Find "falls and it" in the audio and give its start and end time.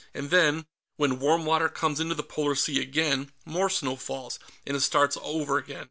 3.95-4.79